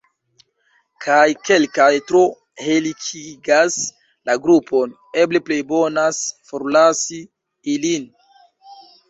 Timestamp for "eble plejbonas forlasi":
5.25-7.21